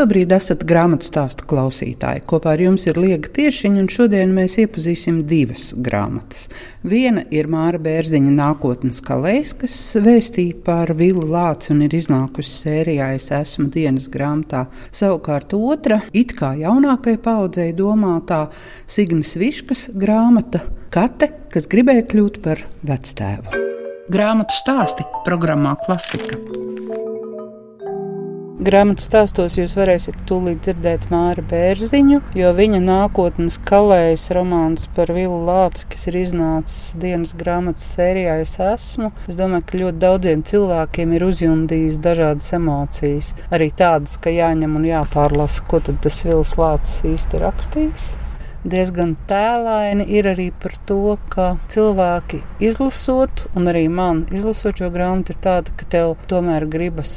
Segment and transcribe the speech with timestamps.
[0.00, 2.22] Šobrīd esat grāmatu stāstu klausītāji.
[2.30, 6.46] Kopā ar jums ir Liega Piešiņa, un šodien mēs iepazīsim divas grāmatas.
[6.88, 13.10] Viena ir Māra Bērziņa nākotnes kalējs, kas vēstīja par Vilu Lāci un ir iznākusi sērijā
[13.18, 14.62] Es esmu dienas grāmatā.
[14.88, 18.46] Savukārt otra, it kā jaunākai paudzei domātā
[18.88, 23.68] Signas Viškas grāmata Kate, kas gribēja kļūt par vectēvu.
[24.08, 26.40] Grāmatu stāsti programmā Klasika.
[28.60, 35.38] Grāmatā stāstos jūs varēsiet tūlīt dzirdēt Māra Bērziņu, jo viņa nākotnes kalējas romāns par Vilu
[35.46, 39.14] Lāci, kas ir iznācis dienas grāmatas sērijā, es esmu.
[39.24, 43.32] Es domāju, ka ļoti daudziem cilvēkiem ir uzjundījis dažādas emocijas.
[43.48, 48.10] Arī tādas, ka jāņem un jāpārlasa, ko tad tas Vils Lācis īsti rakstījis
[48.64, 55.34] diezgan tēlaini ir arī par to, ka cilvēki izlasot, un arī man izlasot šo grāmatu,
[55.34, 57.12] ir tāda, ka tev tomēr gribas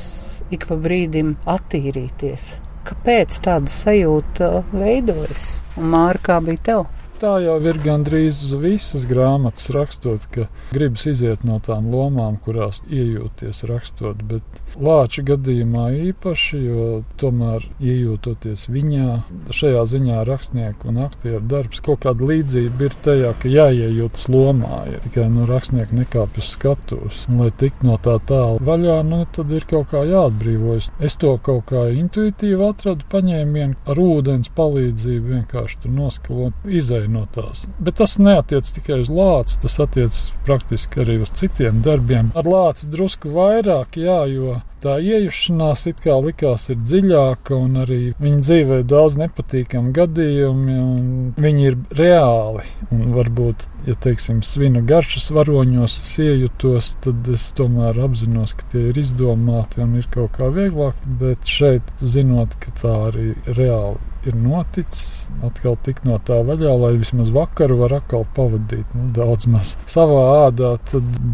[0.53, 2.53] ik pa brīdim attīrīties.
[2.87, 5.47] Kāpēc tāda sajūta veidojas?
[5.79, 7.02] Un Mārka, kā bija tev?
[7.23, 13.63] Tā jau ir gandrīz visas grāmatas rakstot, ka gribas iziet no tām lomām, kurās iejūties
[13.69, 14.25] rakstot.
[14.27, 16.85] Bet Lāča gadījumā īpaši, jo
[17.21, 19.19] tomēr iejūtoties viņā,
[19.53, 25.01] šajā ziņā rakstnieku un aktieru darbs kaut kāda līdzība ir tajā, ka jāiejūtas lomā, ja
[25.05, 27.21] tikai nu, rakstnieki nekāpj uz skatuves.
[27.29, 30.89] Un, lai tiktu no tā tālu vaļā, nu, tad ir kaut kā jāatbrīvojas.
[31.05, 37.25] Es to kaut kā intuitīvi atradu, paņēmienu ar ūdens palīdzību vienkārši tur noskalot, izēju no
[37.35, 37.65] tās.
[37.83, 42.33] Bet tas neatiec tikai uz lāci, tas attiec praktiski arī uz citiem darbiem.
[42.37, 47.99] Ar lāci drusku vairāk, jā, jo tā iejušanās it kā likās ir dziļāka, un arī
[48.19, 51.05] viņa dzīvē ir daudz nepatīkamu gadījumu, un
[51.39, 52.65] viņi ir reāli.
[52.91, 58.89] Un varbūt, ja teiksim, svinu garšas varoņos es iejutos, tad es tomēr apzinos, ka tie
[58.91, 64.35] ir izdomāti un ir kaut kā vieglāk, bet šeit zinot, ka tā arī reāli ir
[64.39, 69.73] noticis, atkal tik no tā vaļā, lai vismaz vakaru var atkal pavadīt nu, daudz maz
[69.89, 70.75] savā ādā,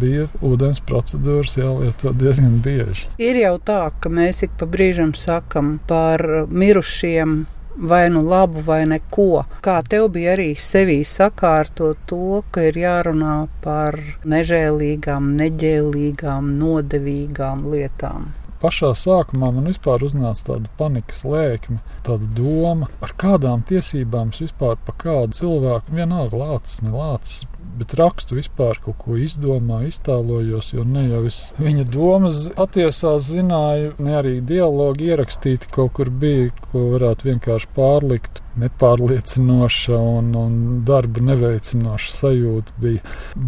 [0.02, 3.08] bija ūdens procedūras jālieto diezgan bieži.
[3.22, 7.40] Ir jau tā, ka mēs ik pa brīžam sakam par mirušiem
[7.80, 9.44] vai nu labu, vai neko.
[9.64, 13.96] Kā tev bija arī sevī sakārtot to, ka ir jārunā par
[14.28, 18.30] nežēlīgām, neģēlīgām, nodevīgām lietām?
[18.60, 24.76] Pašā sākumā man vispār uznāca tāda panikas lēkme, tāda doma, ar kādām tiesībām es vispār
[24.84, 27.46] par kādu cilvēku, vienalga lācis, nelācis,
[27.80, 33.94] bet rakstu vispār kaut ko izdomāju, iztēlojos, jo ne jau es viņa domas patiesā zināju,
[34.04, 38.42] ne arī dialogi ierakstīti kaut kur bija, ko varētu vienkārši pārlikt.
[38.58, 40.54] Nepārliecinoša un, un
[40.86, 43.02] darba neveicinoša sajūta bija.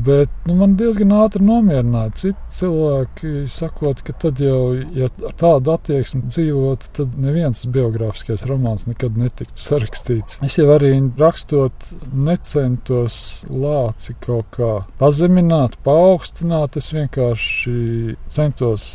[0.06, 2.14] Bet nu, man diezgan ātri nomierināja.
[2.22, 8.86] Citi cilvēki sakot, ka tad jau, ja ar tādu attieksmi dzīvotu, tad neviens biogrāfiskais romāns
[8.90, 10.38] nekad netiktu sarakstīts.
[10.46, 13.16] Es jau arī rakstot, necentos
[13.50, 16.78] lāci kaut kā pazemināt, paaugstināt.
[16.78, 18.86] Es vienkārši centos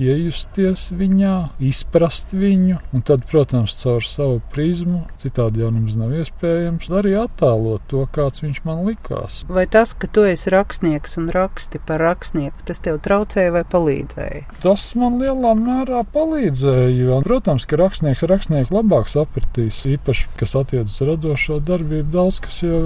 [0.00, 6.90] iejusties viņā, izprast viņu, un tad, protams, caur savu prizmu, citādi jau nemaz nav iespējams,
[6.92, 9.42] arī attēlot to, kāds viņš man likās.
[9.52, 14.46] Vai tas, ka tu esi rakstnieks un raksti par rakstnieku, tas tev traucēja vai palīdzēja?
[14.64, 20.98] Tas man lielā mērā palīdzēja, jo, protams, ka rakstnieks rakstnieku labāk sapratīs, īpaši, kas attiecas
[21.00, 22.82] uz radošo darbību, daudz kas jau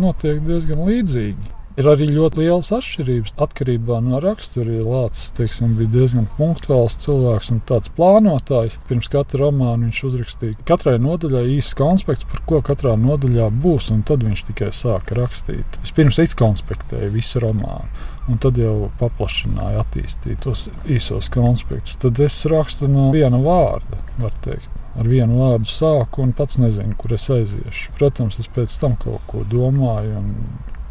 [0.00, 1.52] notiek diezgan līdzīgi.
[1.74, 4.76] Ir arī ļoti lielas atšķirības atkarībā no rakstura.
[4.86, 8.76] Lācis teiksim, bija diezgan punktuāls cilvēks un tāds plānotājs.
[8.86, 14.04] Pirms katra romāna viņš uzrakstīja katrai nodaļai īsts konspekts, par ko katrā nodaļā būs, un
[14.06, 15.80] tad viņš tikai sāka rakstīt.
[15.82, 17.90] Vispirms izkonspektēja visu romānu.
[18.30, 21.98] Un tad jau paplašināja, attīstīja tos īsos konspektus.
[22.00, 26.94] Tad es rakstu no viena vārda, var teikt ar vienu vārdu sāku un pats nezinu,
[26.98, 27.90] kur es aiziešu.
[27.98, 30.30] Protams, es pēc tam kaut ko domāju un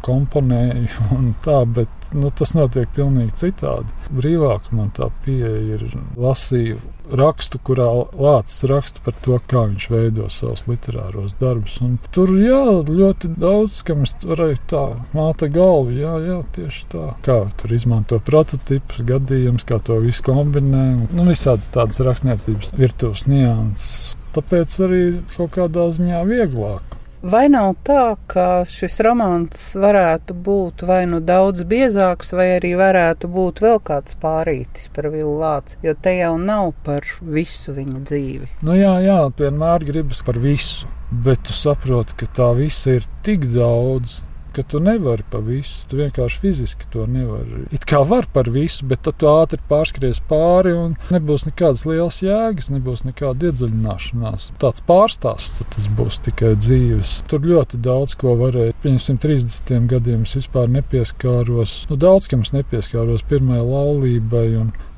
[0.04, 3.94] komponēju un tā, bet nu, tas notiek pilnīgi citādi.
[4.14, 5.86] Brīvāk man tā pieeja ir
[6.20, 6.78] lasīju
[7.12, 7.86] rakstu, kurā
[8.16, 11.76] Lācis raksta par to, kā viņš veido savus literāros darbus.
[11.84, 14.84] Un tur jā, ļoti daudz, kam es varēju tā
[15.16, 17.10] māte galvu, jā, jā, tieši tā.
[17.26, 20.84] Kā tur izmanto prototipus, gadījumus, kā to visu kombinē.
[21.12, 24.14] Nu, visādas tādas rakstniecības virtuves nianses.
[24.34, 25.02] Tāpēc arī
[25.36, 26.94] kaut kādā ziņā vieglāk.
[27.24, 33.30] Vai nav tā, ka šis romāns varētu būt vai nu daudz biezāks, vai arī varētu
[33.32, 35.78] būt vēl kāds pārītis par Vilnu Lāci?
[35.86, 38.50] Jo te jau nav par visu viņa dzīvi.
[38.68, 40.90] Nu jā, jā, vienmēr gribas par visu.
[41.24, 44.18] bet tu saproti, ka tā visa ir tik daudz
[44.54, 45.84] ka tu nevari pa visu.
[45.90, 47.64] Tu vienkārši fiziski to nevari.
[47.74, 52.20] It kā var par visu, bet tad tu ātri pārskries pāri un nebūs nekādas lielas
[52.24, 54.50] jēgas, nebūs nekāda iedziļināšanās.
[54.62, 57.16] Tāds pārstāsts tas būs tikai dzīves.
[57.30, 58.76] Tur ļoti daudz ko varēja.
[58.84, 61.84] Piemēram, 30 gadiem es vispār nepieskāros.
[61.90, 64.48] Nu, daudz kam es nepieskāros pirmajai laulībai.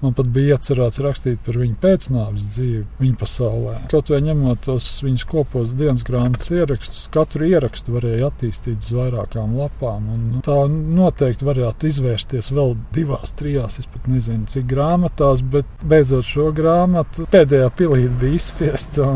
[0.02, 3.76] Man pat bija iecerēts rakstīt par viņu pēcnāves dzīvi, viņa pasaulē.
[3.88, 9.56] Kaut vai ņemot tos viņas kopos dienas grāmatas ierakstus, katru ierakstu varēja attīstīt uz vairākām
[9.56, 10.10] lapām.
[10.34, 16.28] Nu, tā noteikti varētu izvērsties vēl divās, trijās, es pat nezinu, cik grāmatās, bet beidzot
[16.28, 19.08] šo grāmatu pēdējā pilīte bija izspiesta.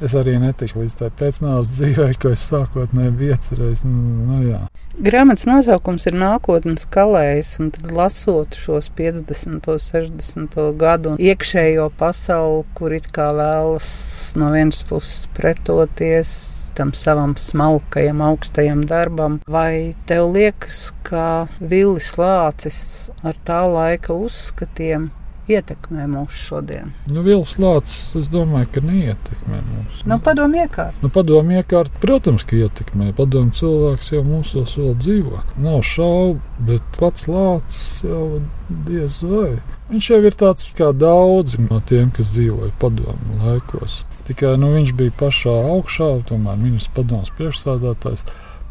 [0.00, 3.84] Es arī netiku līdz tai pēcnāves dzīvei, ko es sākotnēji biju iecerējis.
[3.88, 4.64] Nu, jā.
[5.02, 12.94] Grāmatas nosaukums ir nākotnes kalējs, un tad lasot šos 50, 60 gadu iekšējo pasauli, kur
[12.94, 13.88] it kā vēlas
[14.38, 16.34] no vienas puses pretoties
[16.78, 25.10] tam savam smalkajam, augstajam darbam, vai tev liekas, ka Vilnis Lācis ar tā laika uzskatiem
[25.52, 26.92] ietekmē mūs šodien?
[27.10, 30.02] Nu, Vils Lācis, es domāju, ka neietekmē mūs.
[30.08, 30.98] Nu, padomu iekārt.
[31.04, 33.10] Nu, padomu iekārt, protams, ka ietekmē.
[33.18, 35.42] Padomu cilvēks jau mūsos vēl dzīvo.
[35.62, 38.42] Nav šaubu, bet pats Lācis jau
[38.88, 39.56] diez vai.
[39.92, 44.02] Viņš jau ir tāds kā daudzi no tiem, kas dzīvoja padomu laikos.
[44.28, 48.22] Tikai nu, viņš bija pašā augšā, tomēr ministrs padomus priekšsādātājs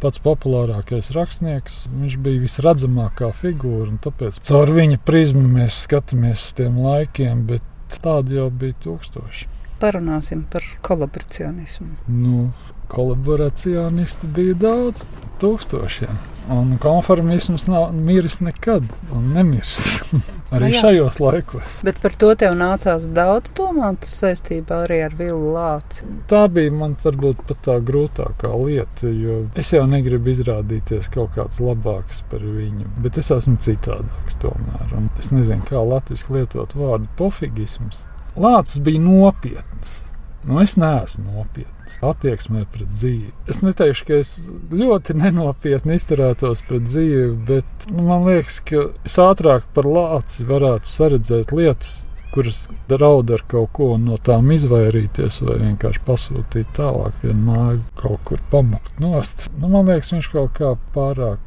[0.02, 1.86] pats populārākais rakstnieks.
[1.94, 8.00] Viņš bija visredzamākā figūra, un tāpēc caur viņa prizmu mēs skatāmies uz tiem laikiem, bet
[8.02, 9.50] tādi jau bija tūkstoši.
[9.82, 11.96] Parunāsim par kolaboracionismu.
[12.14, 12.52] Nu,
[12.92, 15.08] kolaboracionisti bija daudz,
[15.42, 16.31] tūkstošiem.
[16.50, 18.84] Un konformisms nav miris nekad,
[19.14, 19.76] un nemirs
[20.52, 21.76] arī no nu šajos laikos.
[21.86, 26.08] Bet par to tev nācās daudz domāt saistībā arī ar Vilnu Lāci.
[26.32, 31.62] Tā bija man varbūt pat tā grūtākā lieta, jo es jau negribu izrādīties kaut kāds
[31.62, 34.96] labāks par viņu, bet es esmu citādāks tomēr.
[34.98, 38.08] Un es nezinu, kā latviešu lietot vārdu pofigisms.
[38.36, 40.00] Lācis bija nopietns.
[40.42, 43.32] Nu, es neesmu nopietns attieksmē pret dzīvi.
[43.52, 44.36] Es neteikšu, ka es
[44.72, 50.90] ļoti nenopietni izturētos pret dzīvi, bet nu, man liekas, ka es ātrāk par lāci varētu
[50.90, 52.02] saredzēt lietas,
[52.32, 58.24] kuras draud ar kaut ko no tām izvairīties, vai vienkārši pasūtīt tālāk vienu māju, kaut
[58.30, 59.50] kur pamukt nost.
[59.58, 61.42] Nu, man liekas, viņš kaut kā pārāk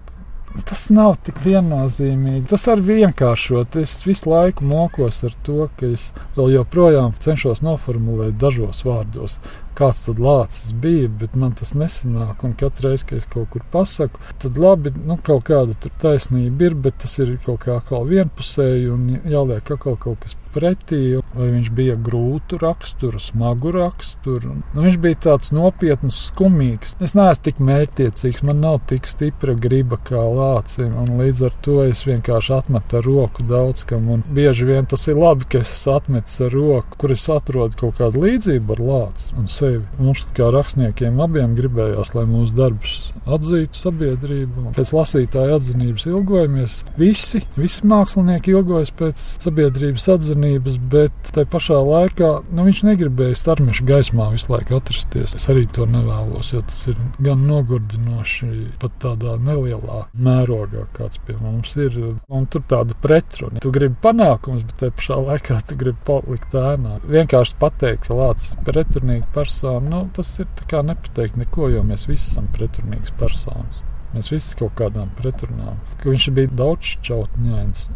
[0.62, 2.46] Tas nav tik viennozīmīgi.
[2.52, 3.74] Tas arī vienkāršot.
[3.80, 6.06] Es visu laiku mokos ar to, ka es
[6.36, 9.40] vēl joprojām cenšos noformulēt dažos vārdos,
[9.78, 12.44] kāds tad lācis bija, bet man tas nesanāk.
[12.46, 16.78] Un katru reizi, kad es kaut kur pasaku, tad labi, nu, kaut kāda taisnība ir,
[16.86, 21.02] bet tas ir kaut kā atkal vienpusēji un jāliek atkal kaut kas pretī.
[21.34, 24.54] Vai viņš bija grūtu raksturu, smagu raksturu.
[24.74, 26.94] Nu, viņš bija tāds nopietns, skumīgs.
[27.02, 31.80] Es neesmu tik mērķtiecīgs, man nav tik stipra griba kā lācim, un līdz ar to
[31.88, 34.06] es vienkārši atmetu ar roku daudz kam.
[34.14, 37.98] Un bieži vien tas ir labi, ka es atmetu ar roku, kur es atrodu kaut
[37.98, 39.34] kādu līdzību ar lāci
[39.64, 39.82] sevi.
[39.98, 42.94] Mums, kā rakstniekiem, abiem gribējās, lai mūsu darbus
[43.24, 44.70] atzītu sabiedrību.
[44.76, 46.76] Pēc lasītāja atzinības ilgojamies.
[47.00, 53.86] Visi, visi mākslinieki ilgojas pēc sabiedrības atzinības, bet tajā pašā laikā nu, viņš negribēja starmešu
[53.88, 55.36] gaismā visu laiku atrasties.
[55.38, 58.50] Es arī to nevēlos, jo tas ir gan nogurdinoši,
[58.82, 61.96] pat tādā nelielā mērogā, kāds pie mums ir.
[62.34, 63.62] Un tur tāda pretruna.
[63.64, 66.98] Tu gribi panākumus, bet tajā pašā laikā tu gribi palikt ēnā.
[67.08, 70.46] Vienkārši pateikt, ka lācis ir pretrunīga persona, nu, tas ir
[70.82, 73.84] nepateikt neko, jo mēs visi esam pretrunīgas personas.
[74.14, 75.78] Mēs visi kaut kādām pretrunām.
[76.00, 77.88] Ka viņš bija daudz šķautņains.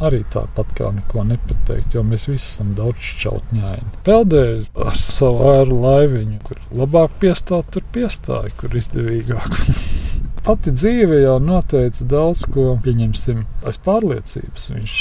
[0.00, 3.90] Arī tāpat kā neko nepateikt, jo mēs visi esam daudz šķautņaini.
[4.06, 9.58] Peldēju ar savu ēru laiviņu, kur labāk piestāt, tur piestāja, kur izdevīgāk.
[10.46, 14.70] Pati dzīve jau noteica daudz ko, pieņemsim, aiz pārliecības.
[14.78, 14.96] Viņš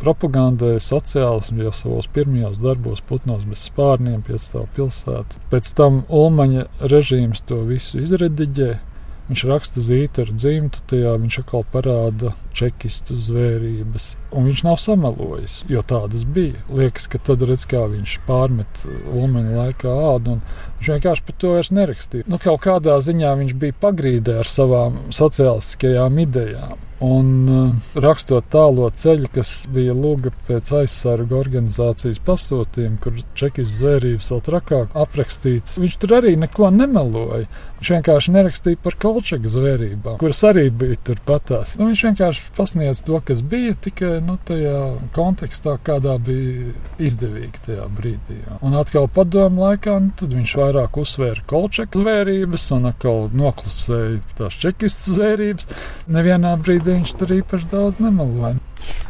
[0.00, 5.40] propagandēja sociālismu jau savos pirmajos darbos, Putnos bez spārniem, pietstāv pilsētu.
[5.52, 8.80] Pēc tam Ulmaņa režīms to visu izrediģēja.
[9.26, 14.08] Viņš raksta zīti ar dzimtu, tajā viņš atkal parāda čekistu zvērības.
[14.36, 16.60] Un viņš nav samelojis, jo tādas bija.
[16.72, 18.82] Liekas, ka tad redz, kā viņš pārmet
[19.12, 20.42] ulmeņa laikā ādu, un
[20.80, 22.28] viņš vienkārši par to vairs nerakstīja.
[22.30, 26.76] Nu, kaut kādā ziņā viņš bija pagrīdē ar savām sociālistiskajām idejām.
[27.04, 34.30] Un uh, rakstot tālo ceļu, kas bija lūga pēc aizsargu organizācijas pasūtījuma, kur čekijas zvērības
[34.32, 37.50] vēl trakāk aprakstītas, viņš tur arī neko nemeloja.
[37.76, 41.74] Viņš vienkārši nerakstīja par kolčaku zvērībām, kuras arī bija turpatās.
[41.76, 44.80] Nu, viņš vienkārši pasniedz to, kas bija tikai nu, tajā
[45.16, 46.72] kontekstā, kādā bija
[47.02, 48.38] izdevīgi tajā brīdī.
[48.64, 55.16] Un atkal padomu laikā nu, viņš vairāk uzsvēra kolčeku zvērības un atkal noklusēja tās čekistu
[55.16, 55.72] zvērības.
[56.12, 58.56] Nevienā brīdī viņš tur īpaši daudz nemeloja.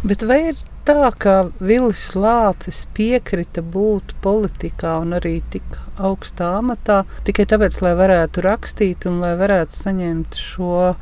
[0.07, 7.03] Bet vai ir tā, ka Vilis Lācis piekrita būt politikā un arī tik augstā amatā
[7.27, 10.95] tikai tāpēc, lai varētu rakstīt un lai varētu saņemt šo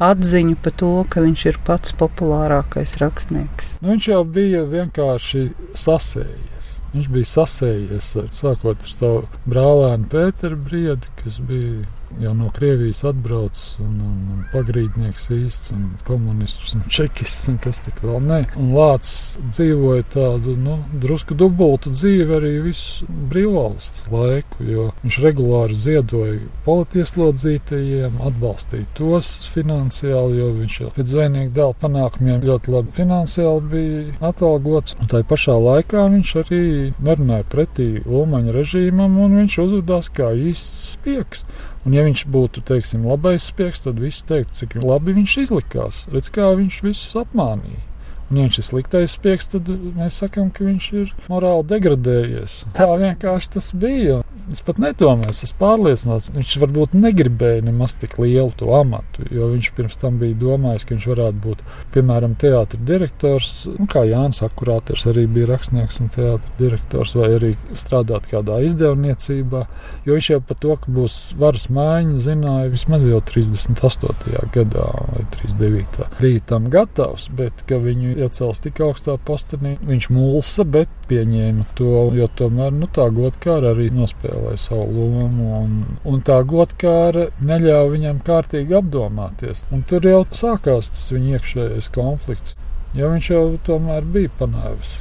[0.00, 3.74] atziņu par to, ka viņš ir pats populārākais rakstnieks.
[3.80, 5.46] Nu, viņš jau bija vienkārši
[5.78, 6.74] sasējies.
[6.90, 11.84] Viņš bija sasējies ar, sākot ar savu brālēnu Pēteru Briedi, kas bija
[12.18, 17.82] jau no Krievijas atbraucis un, un, un pagrīdnieks īsts un komunists un čekists un kas
[17.84, 18.40] tik vēl ne.
[18.58, 25.78] Un Lācis dzīvoja tādu, nu, drusku dubultu dzīvi arī visu brīvvalsts laiku, jo viņš regulāri
[25.78, 33.66] ziedoja politieslodzītajiem, atbalstīja tos finansiāli, jo viņš jau pēc zvejnieku dēla panākumiem ļoti labi finansiāli
[33.70, 34.98] bija atalgots.
[35.00, 36.62] Un tā pašā laikā viņš arī
[36.98, 41.44] nerunāja pretī Ulmaņa režīmam un viņš uzvedās kā īsts spiegs.
[41.80, 46.02] Un, ja viņš būtu teiksim, labais spēks, tad viss teikt, cik labi viņš izlikās.
[46.12, 47.89] Redz, kā viņš visus apmānīja.
[48.30, 52.60] Un, viņš ir sliktais spēks, tad mēs sakām, ka viņš ir morāli degradējies.
[52.76, 54.20] Tā vienkārši tas bija.
[54.50, 59.46] Es pat nedomāju, es esmu pārliecināts, viņš varbūt negribēja nemaz tik lielu to amatu, jo
[59.52, 61.60] viņš pirms tam bija domājis, ka viņš varētu būt,
[61.94, 67.52] piemēram, teātris direktors, nu, kā Jānis Akurāters arī bija rakstnieks un teātris direktors, vai arī
[67.78, 69.62] strādāt kādā izdevniecībā,
[70.08, 74.50] jo viņš jau par to, ka būs varas maiņa, zināja vismaz jau 38.
[74.56, 76.10] gadā vai 39.
[76.18, 82.06] bija tam gatavs, bet ka viņu iecels tik augstā postenī, viņš mulsa, bet pieņēma to,
[82.16, 85.76] jo tomēr, nu, tā godkāra arī nospēlēja savu lomu, un,
[86.08, 89.66] un tā godkāra neļāva viņam kārtīgi apdomāties.
[89.74, 92.56] Un tur jau sākās tas viņa iekšējais konflikts,
[92.96, 94.98] jo viņš jau tomēr bija panāvis.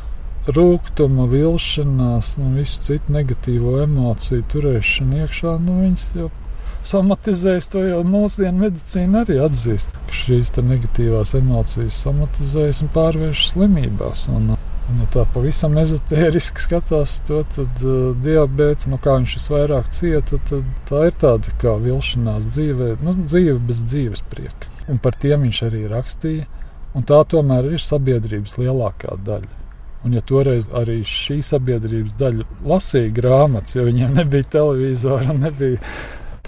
[0.50, 6.30] Rūkuma, vilšanās, nu, visu citu negatīvo emociju turēšanu iekšā, nu, viņas jau
[6.90, 7.70] somatizējas.
[7.74, 14.28] To jau mūsdienu medicīna arī atzīst, ka šīs negatīvās emocijas somatizējas un pārvēršas slimībās.
[14.34, 14.56] Un,
[14.90, 20.40] Un, ja tā pavisam ezotēriski skatās to, tad uh, diabetes, nu, kā viņš visvairāk cieta,
[20.50, 24.72] tad tā ir tāda kā vilšanās dzīvē, nu, dzīve bez dzīves prieka.
[24.90, 26.48] Un par tiem viņš arī rakstīja.
[26.98, 29.58] Un tā tomēr ir sabiedrības lielākā daļa.
[30.08, 35.78] Un, ja toreiz arī šī sabiedrības daļa lasīja grāmatas, jo viņiem nebija televizora, nebija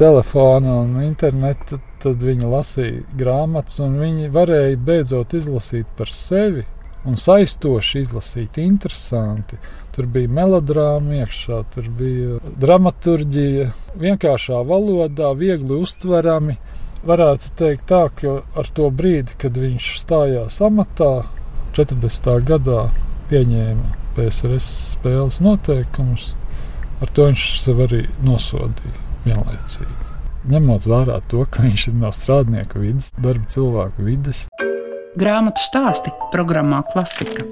[0.01, 6.63] telefona un interneta, tad viņi lasīja grāmatas, un viņi varēja beidzot izlasīt par sevi
[7.05, 9.60] un saistoši izlasīt, interesanti.
[9.93, 13.67] Tur bija melodrāma iekšā, tur bija dramaturgija,
[14.01, 16.58] vienkāršā valodā, viegli uztverami.
[17.05, 21.12] Varētu teikt tā, ka ar to brīdi, kad viņš stājās amatā,
[21.77, 22.34] 40.
[22.50, 22.88] gadā
[23.29, 26.34] pieņēma PSRS spēles noteikumus,
[27.01, 29.97] ar to viņš sev arī nosodīja vienlaicīgi.
[30.51, 34.47] Ņemot vērā to, ka viņš ir no strādnieku vidas, darba cilvēku vidas.
[35.19, 37.45] Grāmatu stāsti programmā Klasika.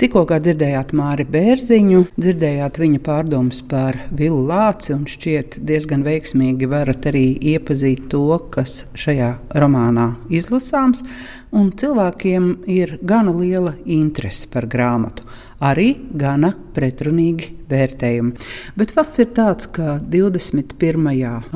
[0.00, 7.10] Tikko dzirdējāt Māri Bērziņu, dzirdējāt viņa pārdomas par Vilu Lāci, un šķiet diezgan veiksmīgi varat
[7.10, 11.04] arī iepazīt to, kas šajā romānā izlasāms,
[11.52, 15.28] un cilvēkiem ir gana liela interese par grāmatu
[15.60, 18.32] arī gana pretrunīgi vērtējumi.
[18.78, 21.06] Bet fakts ir tāds, ka 21.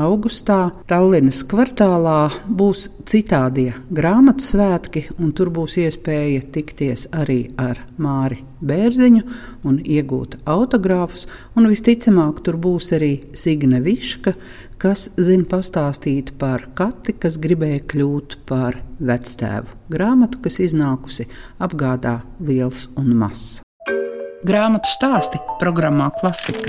[0.01, 0.59] augustā
[0.91, 9.25] Tallinas kvartālā būs citādie grāmatu svētki, un tur būs iespēja tikties arī ar Māri Bērziņu
[9.69, 11.27] un iegūt autogrāfus.
[11.59, 14.35] Un visticamāk, tur būs arī Signe Viška,
[14.81, 19.81] kas zina pastāstīt par kati, kas gribēja kļūt par vectēvu.
[19.93, 21.29] Grāmatu, kas iznākusi
[21.65, 23.64] apgādā liels un mazs.
[24.45, 26.69] Grāmatu stāsti programmā Klasika.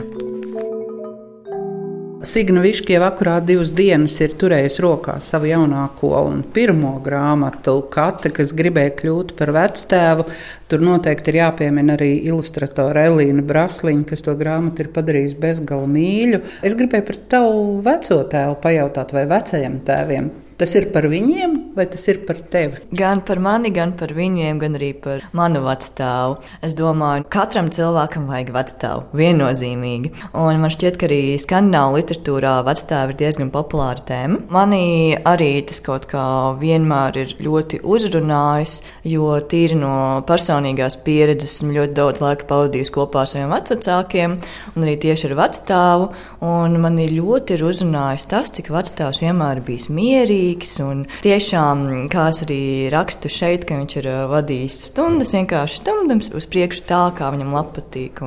[2.23, 8.31] Signa Viška jau akurāt divas dienas ir turējusi rokā savu jaunāko un pirmo grāmatu, Kate,
[8.37, 10.23] kas gribēja kļūt par vectēvu.
[10.71, 16.41] Tur noteikti ir jāpiemina arī ilustratora Elīna Brasliņa, kas to grāmatu ir padarījusi bezgala mīļu.
[16.63, 21.83] Es gribēju par tavu veco tēvu pajautāt, vai vecajiem tēviem Tas ir par viņiem, vai
[21.91, 22.79] tas ir par tevi?
[22.95, 26.37] Gan par mani, gan par viņiem, gan arī par manu vecstāvu.
[26.63, 29.03] Es domāju, katram cilvēkam vajag vecstāvu.
[29.19, 30.13] Viennozīmīgi.
[30.31, 34.45] Un man šķiet, ka arī skandinālu literatūrā vecstāvi ir diezgan populāra tēma.
[34.55, 34.85] Manī
[35.27, 36.23] arī tas kaut kā
[36.61, 38.77] vienmēr ir ļoti uzrunājis,
[39.11, 44.39] jo tīri no personīgās pieredzes esmu ļoti daudz laika pavadījis kopā ar saviem vecākiem,
[44.71, 46.09] un arī tieši ar vecstāvu.
[46.45, 50.75] Man ļoti ir uzrunājis tas, cik vecstāvs vienmēr bijis mierīgs.
[51.23, 52.59] Tiešām, kā es arī
[52.93, 58.21] rakstu šeit, ka viņš ir vadījis stundas, vienkārši stundams uz priekšu tā, kā viņam patīk.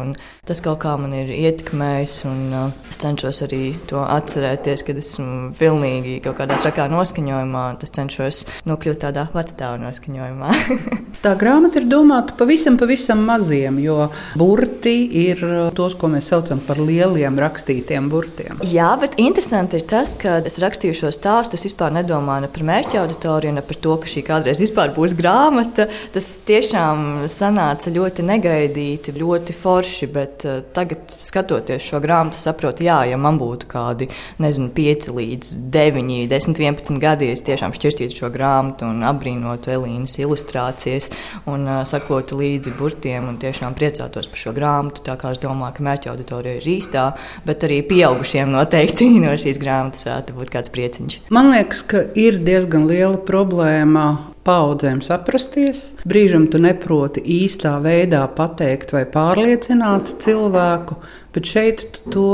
[0.48, 2.40] Tas kaut kā man ir ietekmējis, un
[2.88, 7.66] es cenšos arī to atcerēties, kad esmu pilnīgi kaut kādā trakā noskaņojumā.
[7.84, 10.54] Es cenšos nokļūt tādā vecstāvu noskaņojumā.
[11.18, 14.06] Tā grāmata ir domāta pavisam, pavisam maziem, jo
[14.38, 14.94] burti
[15.26, 15.40] ir
[15.74, 18.58] tos, ko mēs saucam par lieliem rakstītiem burtiem.
[18.66, 21.58] Jā, bet interesanti ir tas, ka es rakstīju šo stāstu.
[21.58, 24.62] Es vispār nedomāju ne par mērķa auditoriju, ne par to, ka šī kādreiz
[24.96, 25.88] būs grāmata.
[26.14, 30.10] Tas tiešām sanāca ļoti negaidīti, ļoti forši.
[30.14, 34.08] Bet uh, tagad, skatoties šo grāmatu, saprotu, jā, ja man būtu kādi
[34.42, 40.18] nezinu, 5 līdz 9, 10, 11 gadi, es tiešām šķirstītu šo grāmatu un apbrīnotu Elīnas
[40.20, 41.10] ilustrācijas
[41.50, 45.04] un uh, sakotu līdzi burtiem un tiešām priecātos par šo grāmatu.
[45.06, 47.08] Tā kā es domāju, ka mērķa auditorija ir īstā,
[47.46, 51.20] bet arī pieaugušiem noteikti no šīs grāmatas varētu būt kāds prieciņš.
[51.34, 54.08] Man liekas, ka ir diezgan liela problēma
[54.48, 55.92] paudzēm saprasties.
[56.08, 60.96] Brīžam tu neproti īstā veidā pateikt vai pārliecināt cilvēku,
[61.34, 62.32] bet šeit tu to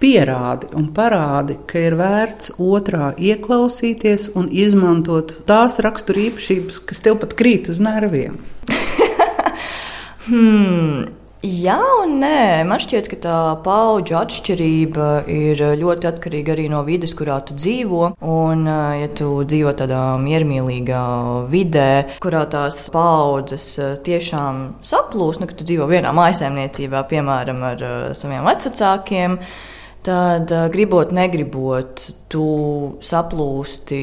[0.00, 7.32] pierādi un parādi, ka ir vērts otrā ieklausīties un izmantot tās raksturīpašības, kas tev pat
[7.38, 8.36] krīt uz nerviem.
[10.28, 11.15] hmm.
[11.46, 12.64] Jā, un nē.
[12.66, 18.08] Man šķiet, ka tā paudžu atšķirība ir ļoti atkarīga arī no vidas, kurā tu dzīvo.
[18.26, 21.04] Un, ja tu dzīvo tādā miermīlīgā
[21.52, 23.68] vidē, kurā tās paudzes
[24.08, 27.86] tiešām saplūst, nu, ka tu dzīvo vienā mājsaimniecībā, piemēram, ar
[28.18, 29.75] saviem vecākiem, tad
[30.72, 32.46] gribot, negribot, tu
[33.04, 34.00] saplūsti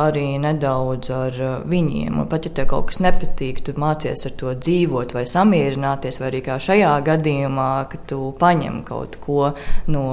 [0.00, 1.38] arī nedaudz ar
[1.70, 2.18] viņiem.
[2.22, 6.30] Un pat ja tev kaut kas nepatīk, tu mācies ar to dzīvot vai samierināties, vai
[6.32, 9.52] arī kā šajā gadījumā, ka tu paņem kaut ko
[9.90, 10.04] no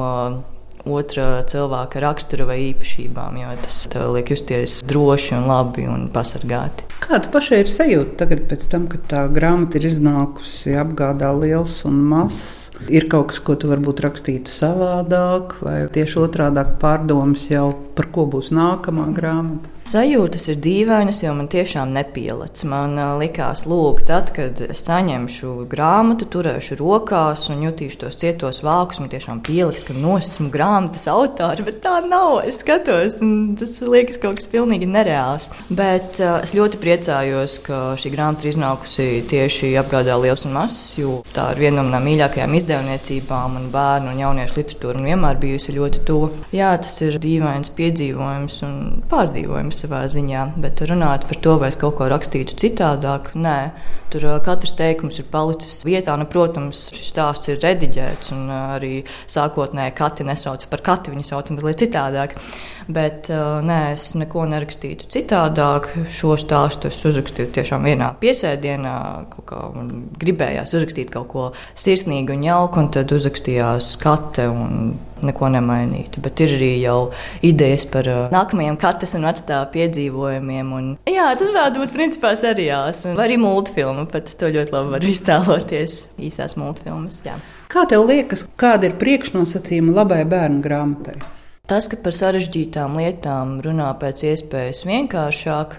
[0.86, 6.91] otra cilvēka rakstura vai īpašībām, jo tas tev liek justies droši un labi un pasargāti.
[7.02, 12.70] Kāda pašai ir sajūta tagad, tam, kad tā grāmata ir iznākusi apgādā liels un mazs?
[12.94, 18.28] Ir kaut kas, ko tu varbūt rakstītu savādāk, vai tieši otrādi pārdomas jau par ko
[18.30, 19.81] būs nākamā grāmata?
[19.92, 22.64] Sajūtas ir dīvainas, jo man tiešām nepielādes.
[22.70, 29.02] Man likās, lūk, tad, kad es saņemšu grāmatu, turēšu rokās un jutīšu tos cietos vākus,
[29.02, 32.38] man tiešām pieliks, ka nosmu grāmatas autori, bet tā nav.
[32.48, 35.50] Es skatos, un tas liekas kaut kas pilnīgi nereāls.
[35.68, 40.96] Bet uh, es ļoti priecājos, ka šī grāmata ir iznākusi tieši apgādā liels un mazs,
[41.02, 45.44] jo tā ir viena no manām mīļākajām izdevniecībām un bērnu un jauniešu literatūra un vienmēr
[45.44, 46.32] bijusi ļoti tuva.
[46.56, 51.80] Jā, tas ir dīvains piedzīvojums un pārdzīvojums savā ziņā, bet runāt par to, vai es
[51.80, 53.58] kaut ko rakstītu citādāk, nē.
[54.12, 56.18] Tur katrs teikums ir palicis vietā.
[56.20, 61.56] Nu, protams, šis stāsts ir rediģēts, un arī sākotnēji kati nesauca par kati, viņu sauca
[61.56, 62.36] mazliet citādāk.
[62.92, 65.88] Bet nē, es neko nerakstītu citādāk.
[66.12, 68.98] Šo stāstu es uzrakstīju tiešām vienā piesēdienā,
[69.48, 69.62] kā
[70.20, 74.50] gribējās uzrakstīt kaut ko sirsnīgu un jauku, un tad uzrakstījās kate.
[74.52, 74.92] Un
[75.28, 76.22] neko nemainītu.
[76.24, 77.12] Bet ir arī jau
[77.46, 80.72] idejas par uh, nākamajiem katas un vecā piedzīvojumiem.
[80.78, 84.08] Un, jā, tas varētu būt principā seriāls vai arī multfilma.
[84.12, 87.22] Pat to ļoti labi varu iztēloties īsās multfilmas.
[87.28, 87.38] Jā.
[87.72, 91.20] Kā tev liekas, kāda ir priekšnosacījuma labai bērnu grāmatai?
[91.70, 95.78] Tas, ka par sarežģītām lietām runā pēc iespējas vienkāršāk,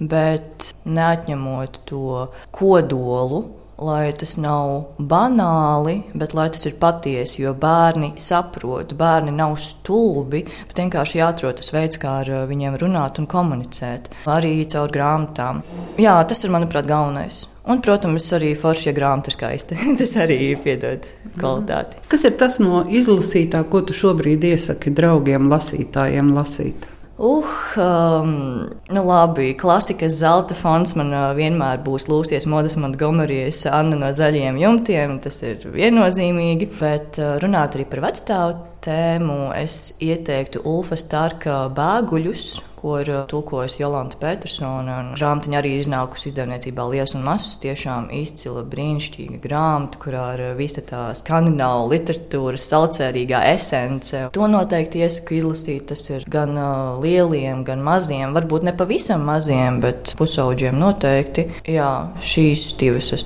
[0.00, 3.42] bet neatņemot to kodolu
[3.78, 10.44] lai tas nav banāli, bet lai tas ir patiesi, jo bērni saprot, bērni nav stulbi,
[10.68, 14.12] bet vienkārši jāatrod tas veids, kā ar viņiem runāt un komunicēt.
[14.30, 15.64] Arī caur grāmatām.
[16.00, 17.44] Jā, tas ir, manuprāt, galvenais.
[17.64, 19.76] Un, protams, arī forša grāmata ir skaista.
[20.00, 21.06] tas arī piedod
[21.38, 22.02] kvalitāti.
[22.12, 26.90] Kas ir tas no izlasītā, ko tu šobrīd iesaki draugiem, lasītājiem lasīt?
[27.16, 27.46] Uh,
[27.76, 34.10] um, nu labi, klasikas zelta fonds man uh, vienmēr būs Lūsijas Modas Montgomerijas Anna no
[34.10, 35.20] zaļiem jumtiem.
[35.22, 36.72] Tas ir viennozīmīgi.
[36.80, 42.48] Bet uh, runāt arī par vecstāvu tēmu, es ieteiktu Ulfa Starka bēguļus
[42.84, 44.98] ko ir uh, tulkojusi Jolanta Petersona.
[45.16, 47.56] Grāmatiņa arī ir iznākusi izdevniecībā Lies un Masas.
[47.62, 54.26] Tiešām izcila, brīnišķīga grāmata, kurā ir uh, visa tā skandināla literatūras saucērīgā esence.
[54.36, 55.86] To noteikti iesaku izlasīt.
[55.94, 61.46] Tas ir gan uh, lieliem, gan maziem, varbūt ne pavisam maziem, bet pusauģiem noteikti.
[61.72, 63.24] Jā, šīs divas es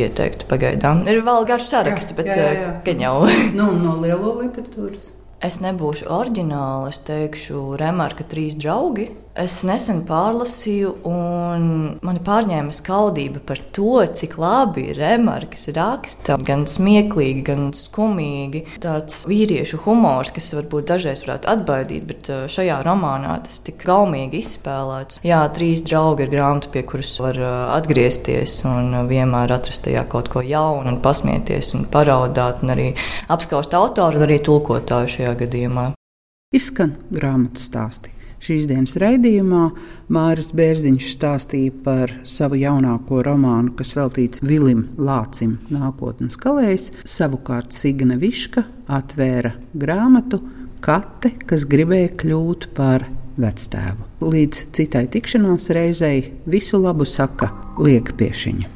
[0.00, 1.04] ieteiktu pagaidām.
[1.10, 2.72] Ir vēl garš saraksts, bet jā, jā.
[2.88, 3.18] gan jau.
[3.58, 5.12] nu, no lielo literatūras.
[5.42, 9.10] Es nebūšu oriģināli, es teikšu, remarka trīs draugi.
[9.34, 11.64] Es nesen pārlasīju, un
[12.06, 16.36] mani pārņēma skaudība par to, cik labi remarks raksta.
[16.46, 18.62] Gan smieklīgi, gan skumīgi.
[18.84, 24.38] Tāds vīriešu humors, kas varbūt dažreiz varētu atbaidīt, bet uh, šajā romānā tas tik gaumīgi
[24.38, 25.18] izspēlēts.
[25.26, 30.30] Jā, trīs draugi ir grāmata, pie kuras var uh, atgriezties un vienmēr atrast tajā kaut
[30.30, 32.92] ko jaunu, un pasmieties un paraudāt, un arī
[33.26, 35.90] apskaust autoru un arī tulkotāju šajā gadījumā.
[36.54, 38.13] Izskan grāmatu stāstī.
[38.44, 39.70] Šīs dienas raidījumā
[40.12, 46.90] Māris Bērziņš stāstīja par savu jaunāko romānu, kas veltīts Vilim Lācim, nākotnes kalējs.
[47.08, 50.42] Savukārt Signa Viška atvēra grāmatu
[50.84, 53.08] Kate, kas gribēja kļūt par
[53.40, 54.10] vectēvu.
[54.28, 57.48] Līdz citai tikšanās reizei visu labu saka
[57.80, 58.74] Lieka Piešiņa.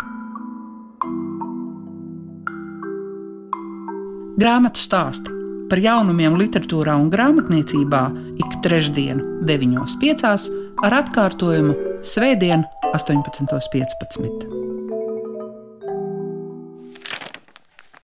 [4.41, 5.37] Grāmatu stāstu
[5.69, 8.03] par jaunumiem literatūrā un grāmatniecībā
[8.41, 10.49] ik trešdienu, 9.5.
[10.85, 14.68] ar atkārtojumu Svētdien, 18.15.